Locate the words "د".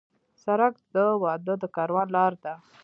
0.93-0.95, 1.61-1.63